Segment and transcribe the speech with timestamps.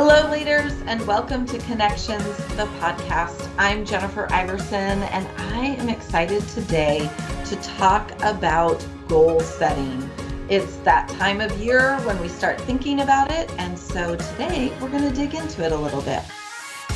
[0.00, 3.50] Hello, leaders, and welcome to Connections, the podcast.
[3.58, 7.10] I'm Jennifer Iverson, and I am excited today
[7.46, 10.08] to talk about goal setting.
[10.48, 14.88] It's that time of year when we start thinking about it, and so today we're
[14.88, 16.22] going to dig into it a little bit.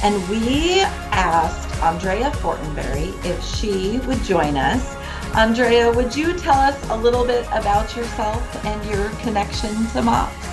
[0.05, 4.95] And we asked Andrea Fortenberry if she would join us.
[5.35, 10.52] Andrea, would you tell us a little bit about yourself and your connection to MOPS?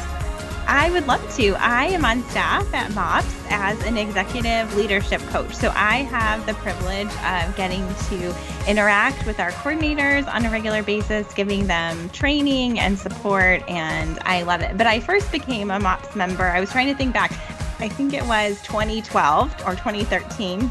[0.71, 1.55] I would love to.
[1.55, 5.55] I am on staff at MOPS as an executive leadership coach.
[5.55, 8.35] So I have the privilege of getting to
[8.69, 14.43] interact with our coordinators on a regular basis, giving them training and support, and I
[14.43, 14.77] love it.
[14.77, 16.43] But I first became a MOPS member.
[16.43, 17.31] I was trying to think back.
[17.79, 20.61] I think it was 2012 or 2013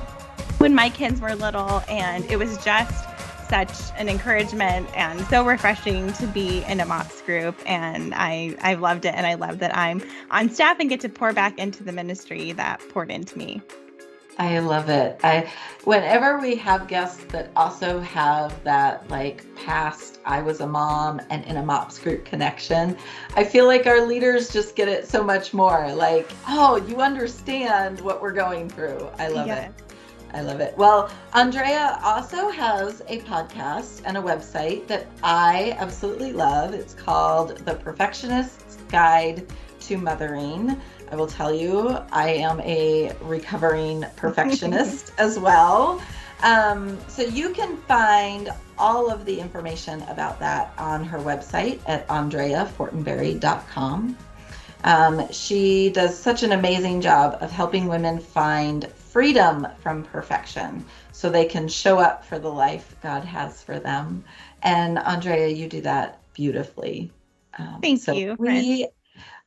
[0.59, 3.08] when my kids were little, and it was just
[3.49, 7.59] such an encouragement and so refreshing to be in a MOPS group.
[7.67, 9.15] And I, I loved it.
[9.15, 12.53] And I love that I'm on staff and get to pour back into the ministry
[12.53, 13.63] that poured into me.
[14.39, 15.19] I love it.
[15.25, 15.51] I
[15.83, 21.45] whenever we have guests that also have that like past I was a mom and
[21.47, 22.97] in a MOPS group connection,
[23.35, 25.93] I feel like our leaders just get it so much more.
[25.93, 29.09] Like, oh, you understand what we're going through.
[29.19, 29.73] I love it.
[30.33, 30.77] I love it.
[30.77, 36.75] Well, Andrea also has a podcast and a website that I absolutely love.
[36.75, 39.47] It's called The Perfectionist's Guide
[39.81, 40.81] to Mothering.
[41.11, 46.03] I will tell you, I am a recovering perfectionist as well.
[46.43, 52.07] Um, so you can find all of the information about that on her website at
[52.09, 54.17] andreafortenberry.com.
[54.85, 58.89] Um, she does such an amazing job of helping women find
[59.19, 64.23] freedom from perfection so they can show up for the life God has for them.
[64.63, 67.11] And Andrea, you do that beautifully.
[67.59, 68.37] Um, Thank so you.
[68.39, 68.87] We,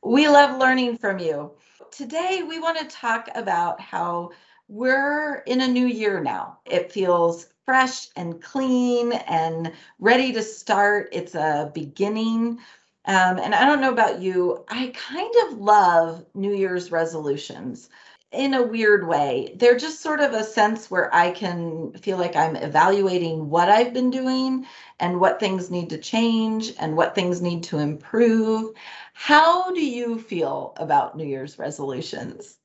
[0.04, 1.52] we love learning from you.
[1.90, 4.32] Today, we want to talk about how
[4.68, 6.58] we're in a new year now.
[6.66, 11.08] It feels fresh and clean and ready to start.
[11.12, 12.58] It's a beginning.
[13.06, 17.88] Um, and I don't know about you, I kind of love New Year's resolutions
[18.32, 19.52] in a weird way.
[19.56, 23.92] They're just sort of a sense where I can feel like I'm evaluating what I've
[23.92, 24.66] been doing
[25.00, 28.74] and what things need to change and what things need to improve.
[29.12, 32.58] How do you feel about New Year's resolutions?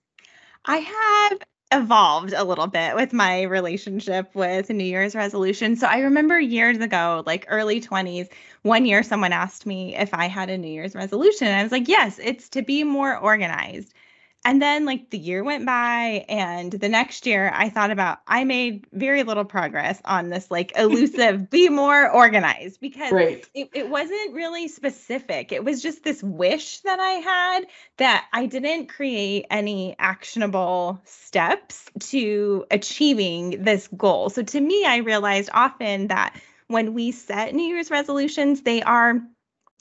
[0.65, 1.39] I have
[1.71, 5.75] evolved a little bit with my relationship with New Year's resolution.
[5.75, 8.29] So I remember years ago, like early 20s,
[8.61, 11.47] one year someone asked me if I had a New Year's resolution.
[11.47, 13.93] And I was like, yes, it's to be more organized.
[14.47, 18.45] And then like the year went by and the next year I thought about I
[18.45, 23.45] made very little progress on this like elusive be more organized because right.
[23.53, 25.51] it, it wasn't really specific.
[25.51, 27.65] It was just this wish that I had
[27.97, 34.29] that I didn't create any actionable steps to achieving this goal.
[34.29, 39.21] So to me, I realized often that when we set New Year's resolutions, they are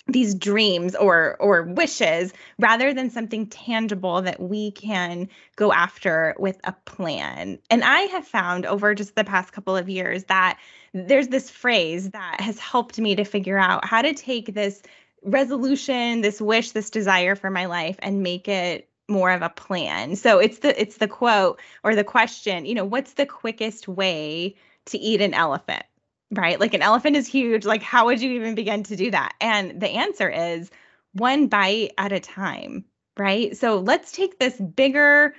[0.08, 6.58] these dreams or or wishes rather than something tangible that we can go after with
[6.64, 7.58] a plan.
[7.70, 10.58] And I have found over just the past couple of years that
[10.94, 14.82] there's this phrase that has helped me to figure out how to take this
[15.22, 20.16] resolution, this wish, this desire for my life and make it more of a plan.
[20.16, 24.54] So it's the it's the quote or the question, you know, what's the quickest way
[24.86, 25.84] to eat an elephant?
[26.30, 26.58] Right?
[26.58, 27.64] Like an elephant is huge.
[27.64, 29.34] Like, how would you even begin to do that?
[29.40, 30.70] And the answer is
[31.12, 32.84] one bite at a time,
[33.16, 33.56] right?
[33.56, 35.34] So let's take this bigger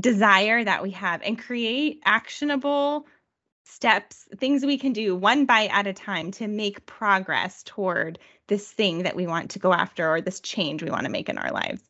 [0.00, 3.06] desire that we have and create actionable
[3.64, 8.70] steps, things we can do one bite at a time to make progress toward this
[8.70, 11.38] thing that we want to go after or this change we want to make in
[11.38, 11.82] our lives.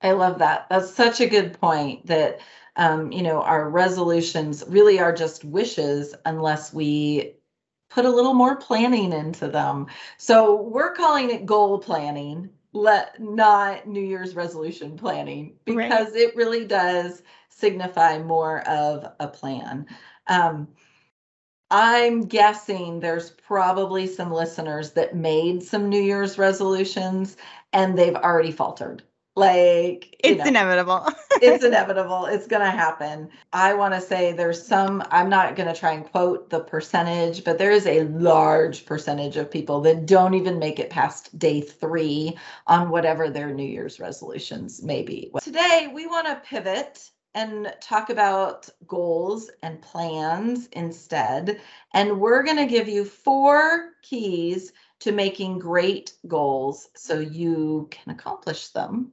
[0.00, 0.66] I love that.
[0.68, 2.40] That's such a good point that
[2.74, 7.34] um, you know, our resolutions really are just wishes unless we
[7.92, 9.86] put a little more planning into them.
[10.16, 16.16] So we're calling it goal planning, let not New Year's resolution planning because right.
[16.16, 19.86] it really does signify more of a plan.
[20.26, 20.68] Um,
[21.70, 27.36] I'm guessing there's probably some listeners that made some New Year's resolutions
[27.72, 29.02] and they've already faltered.
[29.34, 31.06] Like it's know, inevitable.
[31.40, 32.26] it's inevitable.
[32.26, 33.30] It's going to happen.
[33.52, 37.42] I want to say there's some, I'm not going to try and quote the percentage,
[37.42, 41.62] but there is a large percentage of people that don't even make it past day
[41.62, 42.36] three
[42.66, 45.30] on whatever their New Year's resolutions may be.
[45.42, 51.60] Today, we want to pivot and talk about goals and plans instead.
[51.94, 58.12] And we're going to give you four keys to making great goals so you can
[58.12, 59.12] accomplish them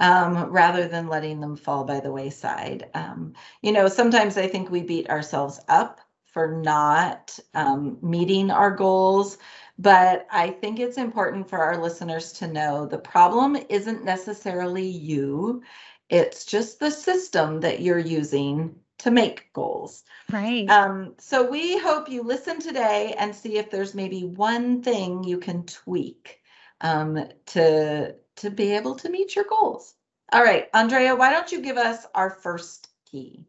[0.00, 2.88] um, rather than letting them fall by the wayside.
[2.94, 8.70] Um, you know, sometimes I think we beat ourselves up for not um, meeting our
[8.70, 9.38] goals.
[9.78, 15.62] But I think it's important for our listeners to know the problem isn't necessarily you,
[16.10, 20.02] it's just the system that you're using to make goals.
[20.30, 20.68] Right.
[20.68, 25.38] Um, so we hope you listen today and see if there's maybe one thing you
[25.38, 26.40] can tweak
[26.82, 29.94] um, to to be able to meet your goals.
[30.32, 33.46] All right, Andrea, why don't you give us our first key?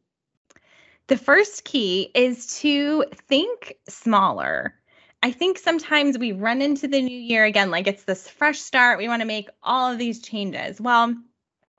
[1.08, 4.76] The first key is to think smaller.
[5.24, 8.98] I think sometimes we run into the new year again, like it's this fresh start.
[8.98, 10.82] We want to make all of these changes.
[10.82, 11.16] Well,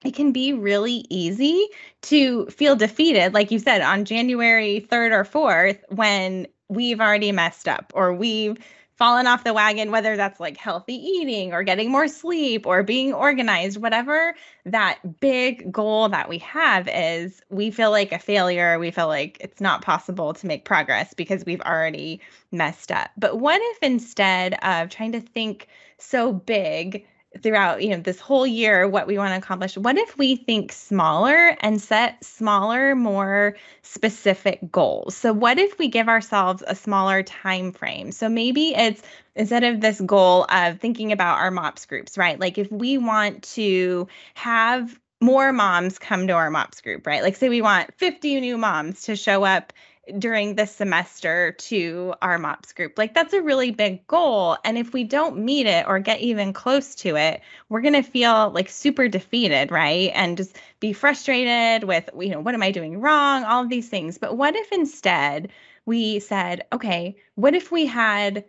[0.04, 1.68] it can be really easy
[2.02, 7.68] to feel defeated, like you said, on January 3rd or 4th, when we've already messed
[7.68, 8.58] up or we've
[9.02, 13.12] fallen off the wagon, whether that's like healthy eating or getting more sleep or being
[13.12, 14.32] organized, whatever
[14.64, 18.78] that big goal that we have is, we feel like a failure.
[18.78, 22.20] We feel like it's not possible to make progress because we've already
[22.52, 23.10] messed up.
[23.18, 25.66] But what if instead of trying to think
[25.98, 27.04] so big,
[27.40, 29.76] throughout you know this whole year what we want to accomplish.
[29.76, 35.16] What if we think smaller and set smaller more specific goals?
[35.16, 38.12] So what if we give ourselves a smaller time frame?
[38.12, 39.02] So maybe it's
[39.34, 42.38] instead of this goal of thinking about our mops groups right?
[42.38, 47.22] Like if we want to have more moms come to our mops group right?
[47.22, 49.72] Like say we want 50 new moms to show up
[50.18, 52.98] during this semester to our MOPS group.
[52.98, 54.56] Like that's a really big goal.
[54.64, 58.02] And if we don't meet it or get even close to it, we're going to
[58.02, 60.10] feel like super defeated, right?
[60.14, 63.44] And just be frustrated with, you know, what am I doing wrong?
[63.44, 64.18] All of these things.
[64.18, 65.50] But what if instead
[65.86, 68.44] we said, okay, what if we had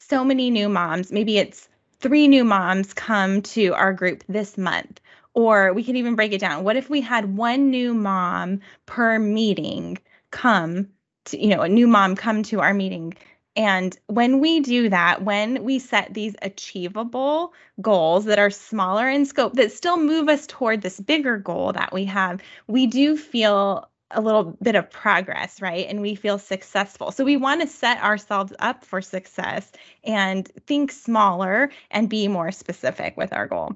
[0.00, 1.12] so many new moms?
[1.12, 1.68] Maybe it's
[2.00, 5.00] three new moms come to our group this month.
[5.32, 6.64] Or we could even break it down.
[6.64, 9.98] What if we had one new mom per meeting
[10.30, 10.88] come
[11.26, 13.14] to, you know, a new mom come to our meeting.
[13.56, 19.26] And when we do that, when we set these achievable goals that are smaller in
[19.26, 23.88] scope, that still move us toward this bigger goal that we have, we do feel
[24.10, 25.86] a little bit of progress, right?
[25.88, 27.10] And we feel successful.
[27.10, 29.70] So we want to set ourselves up for success
[30.04, 33.74] and think smaller and be more specific with our goal.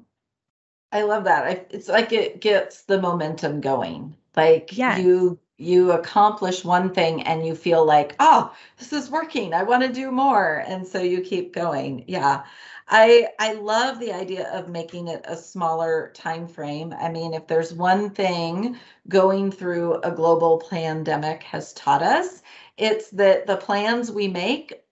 [0.90, 1.66] I love that.
[1.70, 4.16] It's like it gets the momentum going.
[4.36, 5.00] Like yes.
[5.00, 9.54] you you accomplish one thing and you feel like, oh, this is working.
[9.54, 10.64] I want to do more.
[10.66, 12.04] And so you keep going.
[12.08, 12.44] Yeah.
[12.88, 16.92] I I love the idea of making it a smaller time frame.
[17.00, 18.78] I mean, if there's one thing
[19.08, 22.42] going through a global pandemic has taught us,
[22.76, 24.82] it's that the plans we make,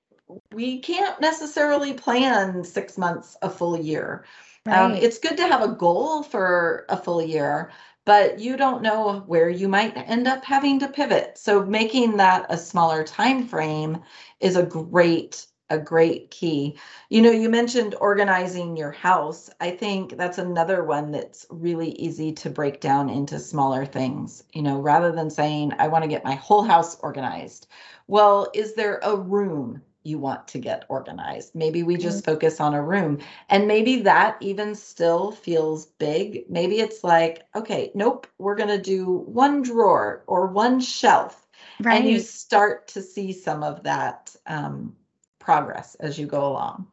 [0.52, 4.24] we can't necessarily plan 6 months a full year.
[4.66, 4.84] Um, right.
[4.84, 7.70] Um, it's good to have a goal for a full year,
[8.10, 11.38] but you don't know where you might end up having to pivot.
[11.38, 14.02] So making that a smaller time frame
[14.40, 16.76] is a great a great key.
[17.08, 19.48] You know, you mentioned organizing your house.
[19.60, 24.42] I think that's another one that's really easy to break down into smaller things.
[24.54, 27.68] You know, rather than saying I want to get my whole house organized.
[28.08, 31.54] Well, is there a room you want to get organized.
[31.54, 32.32] Maybe we just mm-hmm.
[32.32, 33.18] focus on a room.
[33.48, 36.44] And maybe that even still feels big.
[36.48, 41.46] Maybe it's like, okay, nope, we're going to do one drawer or one shelf.
[41.80, 42.00] Right.
[42.00, 44.96] And you start to see some of that um,
[45.38, 46.86] progress as you go along.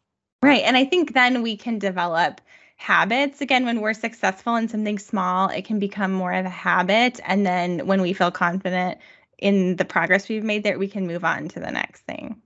[0.43, 0.63] Right.
[0.63, 2.41] And I think then we can develop
[2.75, 3.41] habits.
[3.41, 7.19] Again, when we're successful in something small, it can become more of a habit.
[7.25, 8.99] And then when we feel confident
[9.37, 12.41] in the progress we've made there, we can move on to the next thing.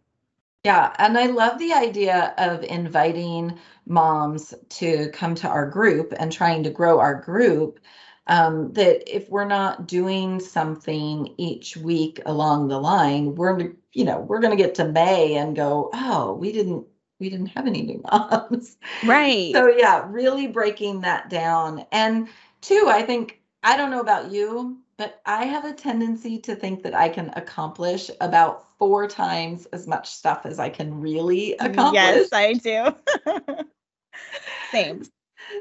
[0.64, 6.32] Yeah, and I love the idea of inviting moms to come to our group and
[6.32, 7.80] trying to grow our group.
[8.28, 14.20] Um, that if we're not doing something each week along the line, we're you know
[14.20, 16.86] we're going to get to May and go, oh, we didn't
[17.20, 19.54] we didn't have any new moms, right?
[19.56, 21.86] So yeah, really breaking that down.
[21.92, 22.30] And
[22.62, 26.84] two, I think I don't know about you, but I have a tendency to think
[26.84, 32.30] that I can accomplish about four times as much stuff as I can really accomplish.
[32.32, 32.94] Yes, I do.
[34.72, 35.02] Same.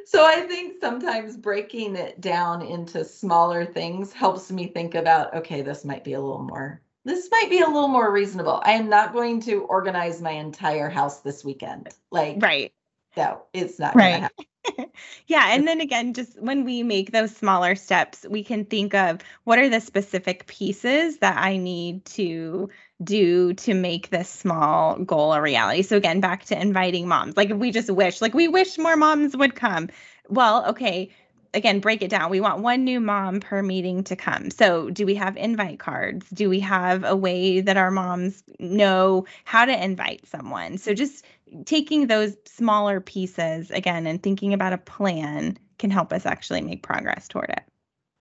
[0.05, 5.63] So I think sometimes breaking it down into smaller things helps me think about okay,
[5.63, 8.61] this might be a little more this might be a little more reasonable.
[8.63, 11.89] I am not going to organize my entire house this weekend.
[12.11, 12.75] Like Right.
[13.17, 14.31] No, it's not right.
[15.27, 15.55] yeah.
[15.55, 19.59] And then again, just when we make those smaller steps, we can think of what
[19.59, 22.69] are the specific pieces that I need to
[23.03, 25.83] do to make this small goal a reality.
[25.83, 27.37] So, again, back to inviting moms.
[27.37, 29.89] Like, if we just wish, like, we wish more moms would come.
[30.29, 31.11] Well, okay,
[31.55, 32.31] again, break it down.
[32.31, 34.51] We want one new mom per meeting to come.
[34.51, 36.29] So, do we have invite cards?
[36.31, 40.79] Do we have a way that our moms know how to invite someone?
[40.79, 41.25] So, just
[41.65, 46.83] taking those smaller pieces again and thinking about a plan can help us actually make
[46.83, 47.63] progress toward it.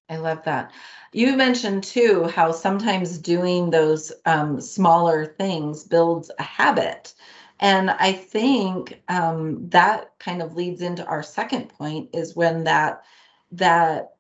[0.10, 0.72] I love that.
[1.14, 7.14] You mentioned too how sometimes doing those um, smaller things builds a habit.
[7.60, 13.04] And I think um, that kind of leads into our second point is when that
[13.51, 14.13] that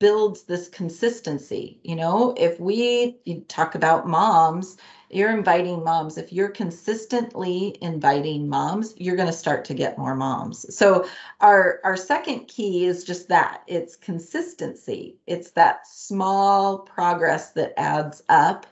[0.00, 1.78] builds this consistency.
[1.84, 4.78] You know, if we talk about moms,
[5.10, 6.16] you're inviting moms.
[6.16, 10.74] If you're consistently inviting moms, you're going to start to get more moms.
[10.74, 11.06] So
[11.40, 13.62] our our second key is just that.
[13.66, 15.18] It's consistency.
[15.26, 18.66] It's that small progress that adds up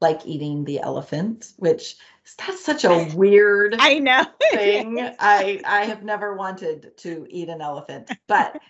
[0.00, 1.96] like eating the elephant, which
[2.38, 4.98] that's such a weird I know thing.
[5.18, 8.60] I I have never wanted to eat an elephant, but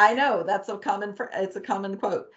[0.00, 2.28] I know that's a common it's a common quote.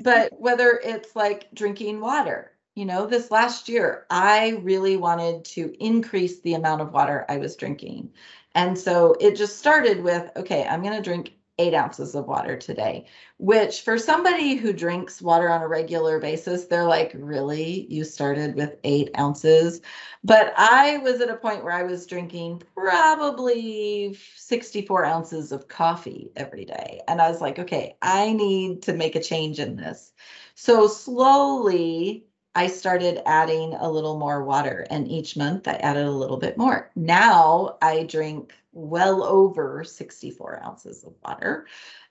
[0.00, 5.72] But whether it's like drinking water, you know, this last year I really wanted to
[5.78, 8.10] increase the amount of water I was drinking.
[8.56, 12.56] And so it just started with okay, I'm going to drink eight ounces of water
[12.56, 13.06] today,
[13.38, 17.86] which for somebody who drinks water on a regular basis, they're like, really?
[17.88, 19.80] You started with eight ounces?
[20.24, 26.32] But I was at a point where I was drinking probably 64 ounces of coffee
[26.36, 27.00] every day.
[27.06, 30.12] And I was like, okay, I need to make a change in this.
[30.54, 36.10] So slowly, I started adding a little more water, and each month I added a
[36.10, 36.90] little bit more.
[36.94, 41.66] Now I drink well over 64 ounces of water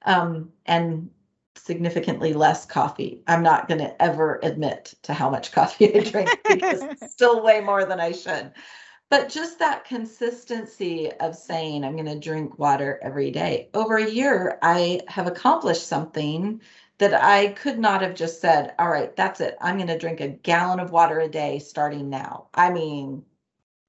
[0.06, 1.10] um, and
[1.56, 3.22] significantly less coffee.
[3.28, 7.44] I'm not going to ever admit to how much coffee I drink because it's still
[7.44, 8.52] way more than I should.
[9.10, 13.70] But just that consistency of saying I'm going to drink water every day.
[13.74, 16.62] Over a year, I have accomplished something
[17.02, 19.58] that I could not have just said, all right, that's it.
[19.60, 22.46] I'm going to drink a gallon of water a day starting now.
[22.54, 23.24] I mean,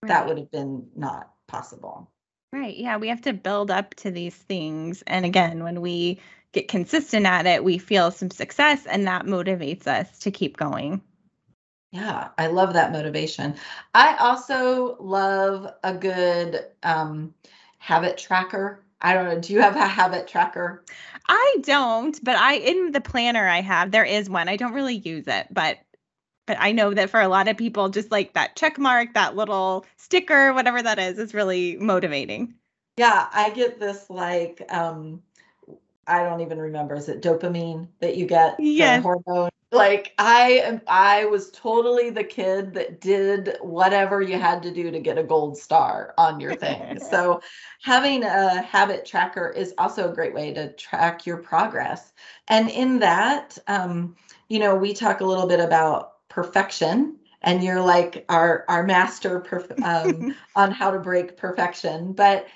[0.02, 0.08] right.
[0.08, 2.10] that would have been not possible.
[2.54, 2.74] Right.
[2.74, 2.96] Yeah.
[2.96, 5.02] We have to build up to these things.
[5.06, 6.20] And again, when we
[6.52, 11.02] get consistent at it, we feel some success and that motivates us to keep going.
[11.90, 13.56] Yeah, I love that motivation.
[13.94, 17.34] I also love a good um,
[17.76, 18.82] habit tracker.
[19.02, 19.40] I don't know.
[19.40, 20.84] Do you have a habit tracker?
[21.28, 24.48] I don't, but I in the planner I have, there is one.
[24.48, 25.78] I don't really use it, but
[26.46, 29.36] but I know that for a lot of people, just like that check mark, that
[29.36, 32.54] little sticker, whatever that is, is really motivating.
[32.96, 35.22] Yeah, I get this like um
[36.06, 36.94] I don't even remember.
[36.94, 38.58] Is it dopamine that you get?
[38.60, 39.00] Yeah.
[39.00, 39.51] hormone.
[39.72, 44.90] Like I am I was totally the kid that did whatever you had to do
[44.90, 46.98] to get a gold star on your thing.
[47.10, 47.40] so
[47.82, 52.12] having a habit tracker is also a great way to track your progress.
[52.48, 54.14] And in that, um,
[54.48, 59.40] you know, we talk a little bit about perfection and you're like our our master
[59.40, 62.46] perf- um, on how to break perfection but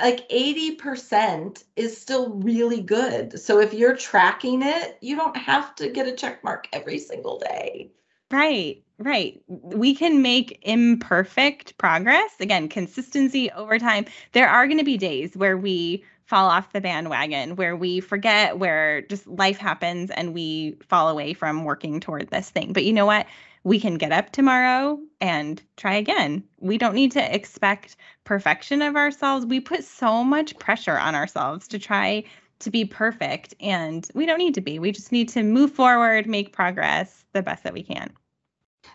[0.00, 3.38] like 80% is still really good.
[3.38, 7.38] So if you're tracking it you don't have to get a check mark every single
[7.38, 7.92] day.
[8.30, 9.42] Right right.
[9.48, 12.30] We can make imperfect progress.
[12.40, 14.06] Again consistency over time.
[14.32, 18.58] There are going to be days where we fall off the bandwagon where we forget
[18.58, 22.72] where just life happens and we fall away from working toward this thing.
[22.72, 23.26] But you know what?
[23.64, 26.42] We can get up tomorrow and try again.
[26.58, 29.46] We don't need to expect perfection of ourselves.
[29.46, 32.24] We put so much pressure on ourselves to try
[32.60, 34.78] to be perfect, and we don't need to be.
[34.78, 38.12] We just need to move forward, make progress the best that we can.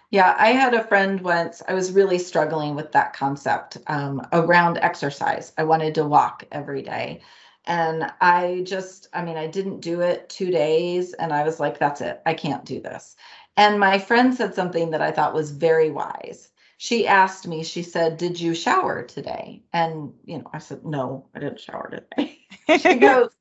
[0.10, 4.78] Yeah, I had a friend once, I was really struggling with that concept um, around
[4.78, 5.52] exercise.
[5.58, 7.22] I wanted to walk every day.
[7.66, 11.78] And I just, I mean, I didn't do it two days and I was like,
[11.78, 12.22] that's it.
[12.26, 13.18] I can't do this.
[13.58, 16.50] And my friend said something that I thought was very wise.
[16.78, 19.64] She asked me, she said, Did you shower today?
[19.74, 22.38] And, you know, I said, No, I didn't shower today.
[22.80, 23.32] she goes,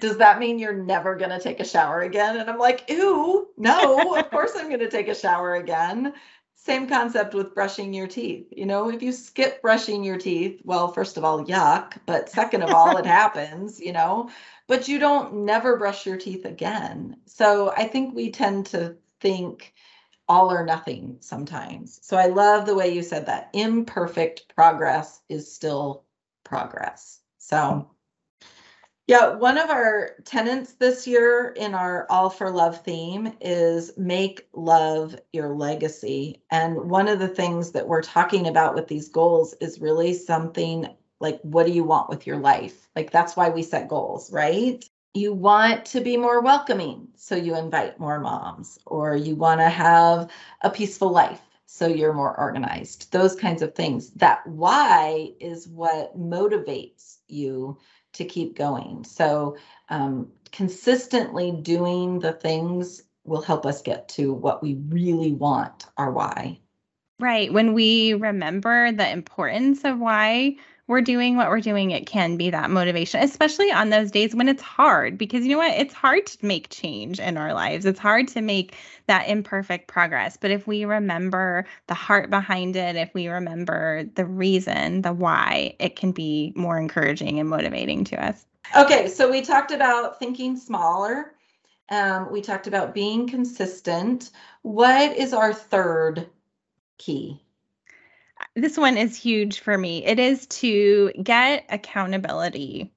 [0.00, 2.36] does that mean you're never going to take a shower again?
[2.36, 6.12] And I'm like, ew, no, of course I'm going to take a shower again.
[6.56, 8.46] Same concept with brushing your teeth.
[8.50, 11.98] You know, if you skip brushing your teeth, well, first of all, yuck.
[12.06, 14.30] But second of all, it happens, you know,
[14.66, 17.16] but you don't never brush your teeth again.
[17.26, 19.74] So I think we tend to think
[20.28, 21.98] all or nothing sometimes.
[22.02, 23.50] So I love the way you said that.
[23.52, 26.04] Imperfect progress is still
[26.44, 27.20] progress.
[27.38, 27.90] So
[29.06, 34.48] yeah, one of our tenants this year in our All for Love theme is make
[34.54, 36.42] love your legacy.
[36.50, 40.88] And one of the things that we're talking about with these goals is really something
[41.20, 42.88] Like, what do you want with your life?
[42.96, 44.84] Like, that's why we set goals, right?
[45.14, 49.68] You want to be more welcoming, so you invite more moms, or you want to
[49.68, 50.28] have
[50.62, 53.12] a peaceful life, so you're more organized.
[53.12, 54.10] Those kinds of things.
[54.10, 57.78] That why is what motivates you
[58.14, 59.04] to keep going.
[59.04, 59.56] So,
[59.88, 66.10] um, consistently doing the things will help us get to what we really want our
[66.10, 66.58] why.
[67.20, 67.52] Right.
[67.52, 70.56] When we remember the importance of why
[70.86, 74.48] we're doing what we're doing, it can be that motivation, especially on those days when
[74.48, 75.16] it's hard.
[75.16, 75.78] Because you know what?
[75.78, 78.76] It's hard to make change in our lives, it's hard to make
[79.06, 80.36] that imperfect progress.
[80.36, 85.76] But if we remember the heart behind it, if we remember the reason, the why,
[85.78, 88.44] it can be more encouraging and motivating to us.
[88.76, 89.08] Okay.
[89.08, 91.34] So we talked about thinking smaller.
[91.90, 94.30] Um, we talked about being consistent.
[94.62, 96.26] What is our third
[96.98, 97.42] key?
[98.56, 100.04] This one is huge for me.
[100.04, 102.92] It is to get accountability.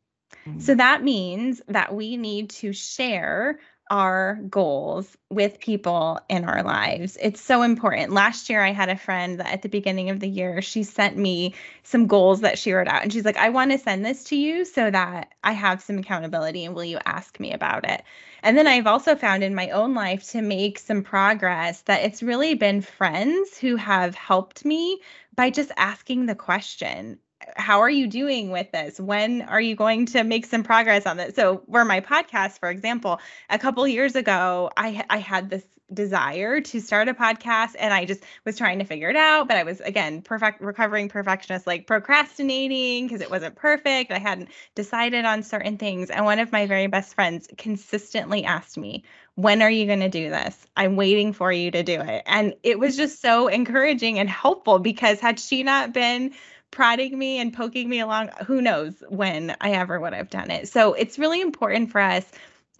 [0.45, 0.59] Mm-hmm.
[0.59, 3.59] So that means that we need to share
[3.89, 7.17] our goals with people in our lives.
[7.21, 8.13] It's so important.
[8.13, 11.17] Last year, I had a friend that at the beginning of the year, she sent
[11.17, 13.03] me some goals that she wrote out.
[13.03, 15.97] And she's like, I want to send this to you so that I have some
[15.97, 16.65] accountability.
[16.65, 18.03] And will you ask me about it?
[18.43, 22.23] And then I've also found in my own life to make some progress that it's
[22.23, 24.99] really been friends who have helped me
[25.35, 27.19] by just asking the question
[27.55, 31.17] how are you doing with this when are you going to make some progress on
[31.17, 35.63] this so where my podcast for example a couple years ago i i had this
[35.93, 39.47] desire to start a podcast and I just was trying to figure it out.
[39.47, 44.11] But I was again perfect recovering perfectionist, like procrastinating because it wasn't perfect.
[44.11, 46.09] I hadn't decided on certain things.
[46.09, 49.03] And one of my very best friends consistently asked me,
[49.35, 50.67] When are you going to do this?
[50.75, 52.23] I'm waiting for you to do it.
[52.25, 56.33] And it was just so encouraging and helpful because had she not been
[56.71, 60.67] prodding me and poking me along, who knows when I ever would have done it.
[60.67, 62.25] So it's really important for us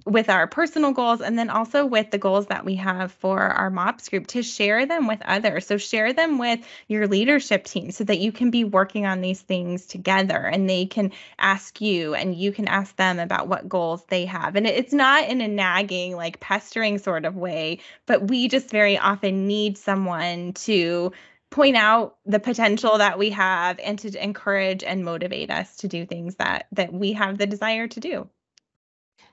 [0.07, 3.69] with our personal goals and then also with the goals that we have for our
[3.69, 5.67] MOPS group to share them with others.
[5.67, 9.41] So share them with your leadership team so that you can be working on these
[9.41, 14.05] things together and they can ask you and you can ask them about what goals
[14.05, 14.55] they have.
[14.55, 18.97] And it's not in a nagging, like pestering sort of way, but we just very
[18.97, 21.11] often need someone to
[21.57, 26.05] point out the potential that we have and to encourage and motivate us to do
[26.05, 28.29] things that that we have the desire to do.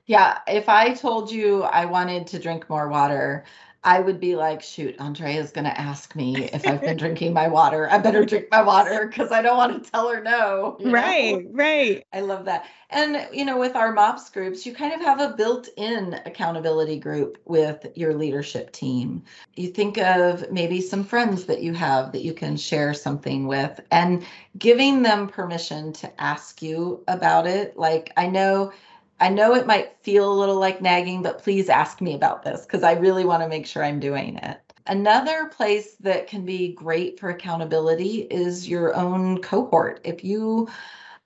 [0.07, 3.45] Yeah, if I told you I wanted to drink more water,
[3.85, 7.35] I would be like, shoot, Andrea is going to ask me if I've been drinking
[7.35, 7.89] my water.
[7.91, 10.79] I better drink my water because I don't want to tell her no.
[10.81, 11.51] Right, know?
[11.53, 12.03] right.
[12.13, 12.65] I love that.
[12.89, 16.99] And, you know, with our MOPS groups, you kind of have a built in accountability
[16.99, 19.23] group with your leadership team.
[19.55, 23.81] You think of maybe some friends that you have that you can share something with
[23.91, 24.25] and
[24.57, 27.77] giving them permission to ask you about it.
[27.77, 28.73] Like, I know
[29.21, 32.63] I know it might feel a little like nagging, but please ask me about this
[32.63, 34.61] because I really want to make sure I'm doing it.
[34.87, 40.01] Another place that can be great for accountability is your own cohort.
[40.05, 40.69] If you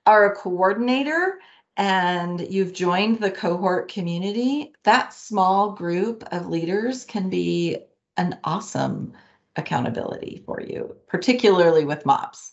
[0.06, 1.40] are a coordinator
[1.76, 7.78] and you've joined the cohort community, that small group of leaders can be
[8.16, 9.12] an awesome
[9.56, 12.52] accountability for you, particularly with MOPS.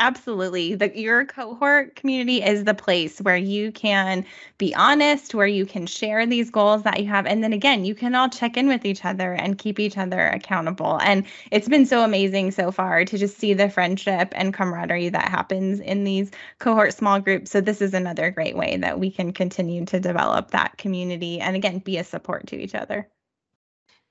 [0.00, 0.74] Absolutely.
[0.74, 4.24] The your cohort community is the place where you can
[4.58, 7.24] be honest, where you can share these goals that you have.
[7.26, 10.26] And then again, you can all check in with each other and keep each other
[10.28, 10.98] accountable.
[11.02, 15.28] And it's been so amazing so far to just see the friendship and camaraderie that
[15.28, 17.50] happens in these cohort small groups.
[17.50, 21.54] So this is another great way that we can continue to develop that community and
[21.56, 23.06] again be a support to each other.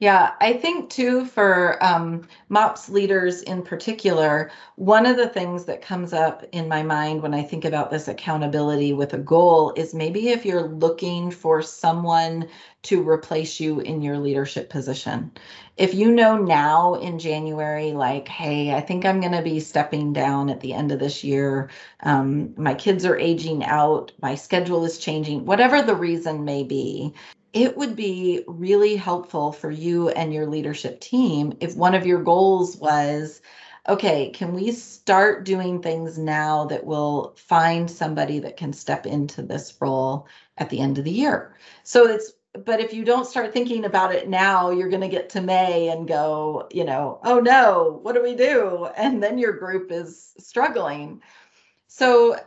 [0.01, 5.81] Yeah, I think too for um, MOPS leaders in particular, one of the things that
[5.81, 9.93] comes up in my mind when I think about this accountability with a goal is
[9.93, 12.47] maybe if you're looking for someone
[12.83, 15.33] to replace you in your leadership position.
[15.75, 20.13] If you know now in January, like, hey, I think I'm going to be stepping
[20.13, 21.69] down at the end of this year,
[22.03, 27.13] um, my kids are aging out, my schedule is changing, whatever the reason may be,
[27.53, 32.23] it would be really helpful for you and your leadership team if one of your
[32.23, 33.41] goals was
[33.87, 39.41] okay, can we start doing things now that will find somebody that can step into
[39.41, 41.55] this role at the end of the year?
[41.83, 45.29] So it's, but if you don't start thinking about it now, you're going to get
[45.29, 48.87] to May and go, you know, oh no, what do we do?
[48.95, 51.21] And then your group is struggling.
[51.87, 52.37] So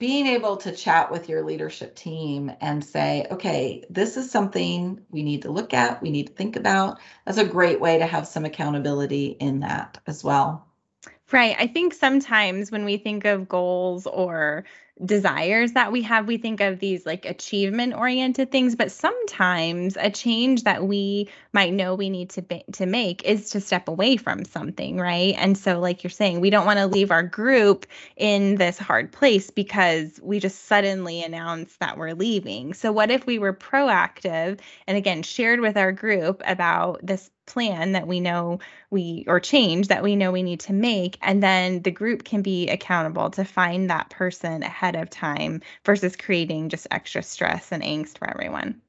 [0.00, 5.22] being able to chat with your leadership team and say, okay, this is something we
[5.22, 6.98] need to look at, we need to think about.
[7.26, 10.69] That's a great way to have some accountability in that as well.
[11.32, 11.54] Right.
[11.58, 14.64] I think sometimes when we think of goals or
[15.04, 20.10] desires that we have, we think of these like achievement oriented things, but sometimes a
[20.10, 24.16] change that we might know we need to be, to make is to step away
[24.16, 25.34] from something, right?
[25.38, 29.12] And so like you're saying, we don't want to leave our group in this hard
[29.12, 32.74] place because we just suddenly announce that we're leaving.
[32.74, 37.92] So what if we were proactive and again shared with our group about this plan
[37.92, 38.58] that we know
[38.90, 42.42] we or change that we know we need to make and then the group can
[42.42, 47.82] be accountable to find that person ahead of time versus creating just extra stress and
[47.82, 48.80] angst for everyone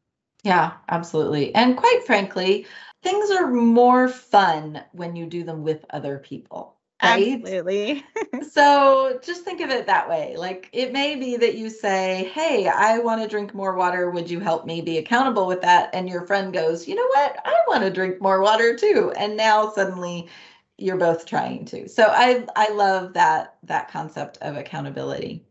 [0.44, 2.66] yeah absolutely and quite frankly
[3.04, 6.78] things are more fun when you do them with other people?
[7.04, 8.06] Um, Absolutely.
[8.52, 10.36] so just think of it that way.
[10.38, 14.12] Like it may be that you say, Hey, I want to drink more water.
[14.12, 15.90] Would you help me be accountable with that?
[15.94, 17.40] And your friend goes, You know what?
[17.44, 19.12] I want to drink more water too.
[19.18, 20.30] And now suddenly
[20.78, 21.90] you're both trying to.
[21.90, 25.44] So I I love that that concept of accountability.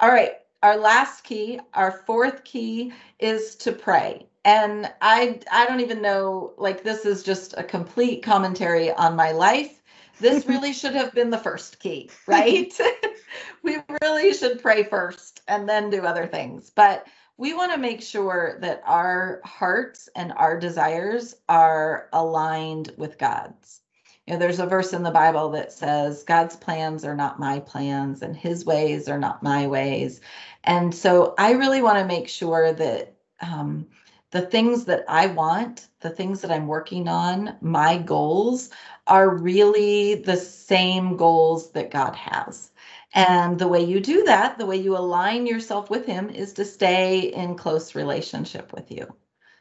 [0.00, 0.32] All right.
[0.62, 6.54] Our last key, our fourth key is to pray and i i don't even know
[6.56, 9.82] like this is just a complete commentary on my life
[10.20, 12.72] this really should have been the first key, right?
[13.62, 16.70] we really should pray first and then do other things.
[16.70, 23.18] But we want to make sure that our hearts and our desires are aligned with
[23.18, 23.80] God's.
[24.26, 27.60] You know, there's a verse in the Bible that says, God's plans are not my
[27.60, 30.20] plans, and his ways are not my ways.
[30.64, 33.86] And so I really want to make sure that um,
[34.30, 38.70] the things that I want, the things that I'm working on, my goals
[39.06, 42.70] are really the same goals that God has.
[43.14, 46.64] And the way you do that, the way you align yourself with Him, is to
[46.64, 49.06] stay in close relationship with you,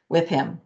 [0.09, 0.59] with Him.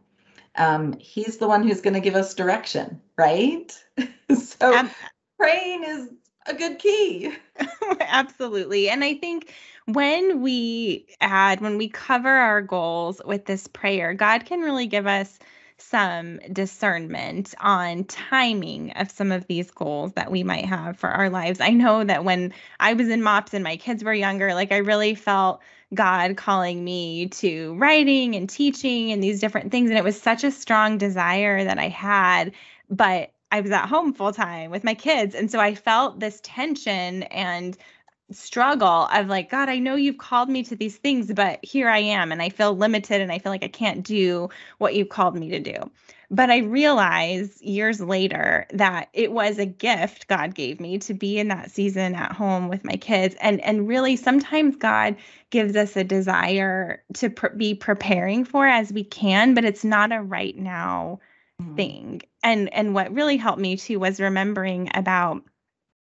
[0.55, 3.77] Um, he's the one who's going to give us direction, right?
[4.38, 4.89] so um,
[5.38, 6.09] praying is
[6.45, 7.34] a good key.
[8.02, 8.89] Absolutely.
[8.89, 9.54] And I think
[9.86, 15.08] when we add, when we cover our goals with this prayer, God can really give
[15.08, 15.39] us
[15.78, 21.30] some discernment on timing of some of these goals that we might have for our
[21.30, 21.62] lives.
[21.62, 24.78] I know that when I was in MOPS and my kids were younger, like I
[24.78, 25.62] really felt
[25.93, 29.89] God calling me to writing and teaching and these different things.
[29.89, 32.52] And it was such a strong desire that I had.
[32.89, 35.35] But I was at home full time with my kids.
[35.35, 37.77] And so I felt this tension and
[38.31, 41.99] struggle of like, God, I know you've called me to these things, but here I
[41.99, 42.31] am.
[42.31, 45.49] And I feel limited and I feel like I can't do what you've called me
[45.49, 45.89] to do.
[46.31, 51.39] But I realized years later that it was a gift God gave me to be
[51.39, 53.35] in that season at home with my kids.
[53.41, 55.15] And, and really, sometimes God
[55.49, 60.12] gives us a desire to pr- be preparing for as we can, but it's not
[60.12, 61.19] a right now
[61.59, 61.75] mm-hmm.
[61.75, 62.21] thing.
[62.43, 65.43] And and what really helped me too was remembering about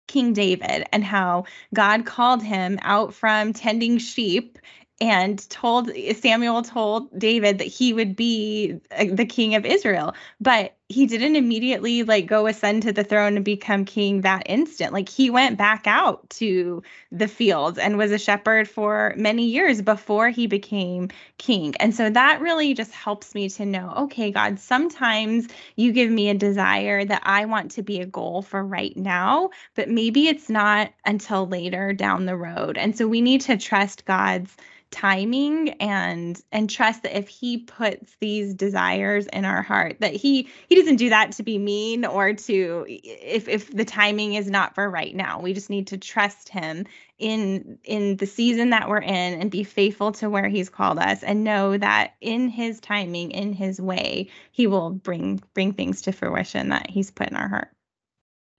[0.09, 4.59] King David and how God called him out from tending sheep
[5.01, 10.15] and told Samuel told David that he would be uh, the king of Israel.
[10.41, 14.93] But he didn't immediately like go ascend to the throne and become king that instant.
[14.93, 19.81] Like he went back out to the fields and was a shepherd for many years
[19.81, 21.75] before he became king.
[21.77, 26.29] And so that really just helps me to know, okay, God, sometimes you give me
[26.29, 30.51] a desire that I want to be a goal for right now, but maybe it's
[30.51, 32.77] not until later down the road.
[32.77, 34.55] And so we need to trust God's
[34.95, 40.49] timing and and trust that if he puts these desires in our heart that he
[40.69, 44.75] he doesn't do that to be mean or to if if the timing is not
[44.75, 45.41] for right now.
[45.41, 46.87] We just need to trust him
[47.19, 51.23] in in the season that we're in and be faithful to where he's called us
[51.23, 56.13] and know that in his timing in his way he will bring bring things to
[56.13, 57.69] fruition that he's put in our heart.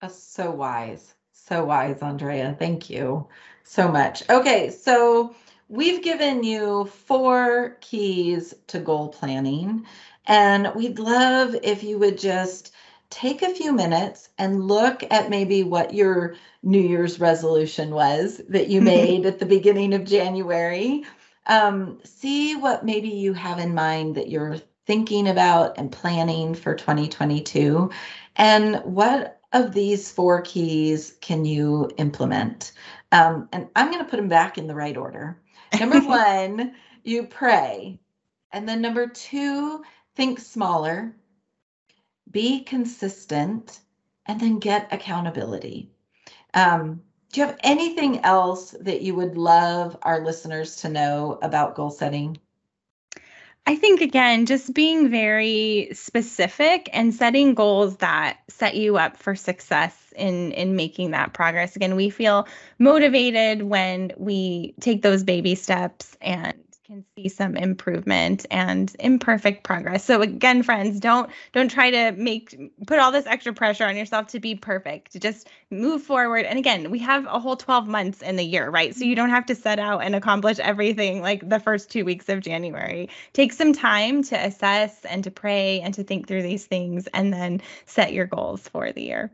[0.01, 1.13] That's so wise.
[1.31, 2.55] So wise andrea.
[2.57, 3.27] Thank you
[3.63, 4.27] so much.
[4.29, 5.35] Okay so
[5.67, 9.87] We've given you four keys to goal planning,
[10.27, 12.73] and we'd love if you would just
[13.09, 18.67] take a few minutes and look at maybe what your New Year's resolution was that
[18.67, 21.03] you made at the beginning of January.
[21.47, 24.57] Um, see what maybe you have in mind that you're
[24.87, 27.91] thinking about and planning for 2022,
[28.35, 32.73] and what of these four keys can you implement?
[33.11, 35.39] Um, and I'm going to put them back in the right order.
[35.79, 37.99] Number one, you pray.
[38.51, 39.83] And then number two,
[40.15, 41.15] think smaller,
[42.29, 43.79] be consistent,
[44.25, 45.91] and then get accountability.
[46.53, 47.01] Um,
[47.31, 51.89] do you have anything else that you would love our listeners to know about goal
[51.89, 52.37] setting?
[53.67, 59.35] I think again, just being very specific and setting goals that set you up for
[59.35, 61.75] success in in making that progress.
[61.75, 62.47] Again, we feel
[62.77, 70.05] motivated when we take those baby steps and can see some improvement and imperfect progress.
[70.05, 74.27] So again, friends, don't don't try to make put all this extra pressure on yourself
[74.27, 75.19] to be perfect.
[75.19, 76.45] Just move forward.
[76.45, 78.93] And again, we have a whole 12 months in the year, right?
[78.93, 82.29] So you don't have to set out and accomplish everything like the first 2 weeks
[82.29, 83.09] of January.
[83.33, 87.33] Take some time to assess and to pray and to think through these things and
[87.33, 89.31] then set your goals for the year.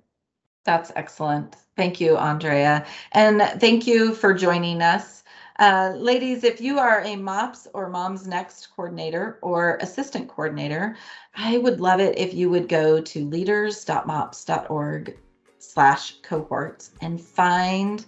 [0.63, 1.55] That's excellent.
[1.75, 2.85] Thank you, Andrea.
[3.11, 5.20] And thank you for joining us.
[5.61, 10.97] Uh, ladies, if you are a MOPS or Moms Next coordinator or assistant coordinator,
[11.35, 15.19] I would love it if you would go to leaders.mops.org
[15.59, 18.03] slash cohorts and find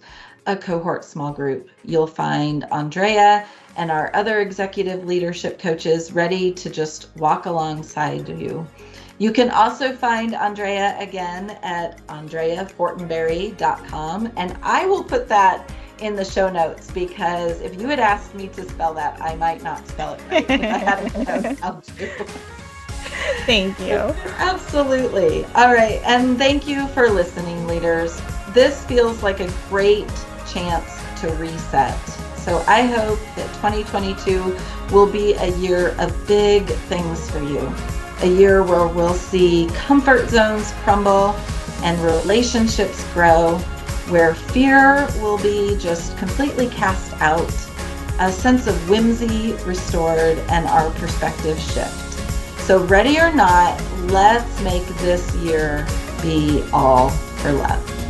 [0.46, 1.68] a cohort small group.
[1.84, 8.66] You'll find Andrea and our other executive leadership coaches ready to just walk alongside you.
[9.18, 16.24] You can also find Andrea again at andreafortenberry.com, and I will put that in the
[16.24, 20.14] show notes because if you had asked me to spell that, I might not spell
[20.14, 20.50] it right.
[20.50, 21.88] I haven't
[23.46, 23.96] Thank you.
[24.38, 25.44] Absolutely.
[25.54, 26.00] All right.
[26.04, 28.20] And thank you for listening, leaders.
[28.50, 30.08] This feels like a great
[30.46, 31.98] chance to reset.
[32.38, 34.56] So I hope that 2022
[34.92, 37.72] will be a year of big things for you.
[38.20, 41.34] A year where we'll see comfort zones crumble
[41.82, 43.62] and relationships grow
[44.08, 47.52] where fear will be just completely cast out,
[48.20, 52.00] a sense of whimsy restored, and our perspective shift.
[52.60, 55.86] So, ready or not, let's make this year
[56.22, 58.03] be all for love.